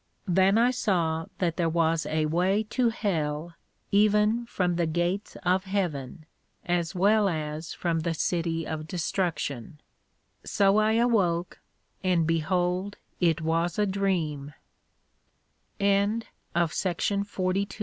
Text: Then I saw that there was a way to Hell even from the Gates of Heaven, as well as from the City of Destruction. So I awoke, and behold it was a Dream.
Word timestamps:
Then 0.27 0.57
I 0.57 0.71
saw 0.71 1.27
that 1.37 1.57
there 1.57 1.69
was 1.69 2.07
a 2.07 2.25
way 2.25 2.63
to 2.71 2.89
Hell 2.89 3.53
even 3.91 4.47
from 4.47 4.75
the 4.75 4.87
Gates 4.87 5.37
of 5.43 5.65
Heaven, 5.65 6.25
as 6.65 6.95
well 6.95 7.29
as 7.29 7.73
from 7.75 7.99
the 7.99 8.15
City 8.15 8.65
of 8.65 8.87
Destruction. 8.87 9.79
So 10.43 10.77
I 10.77 10.93
awoke, 10.93 11.59
and 12.03 12.25
behold 12.25 12.97
it 13.19 13.41
was 13.41 13.77
a 13.77 13.85
Dream. 13.85 14.55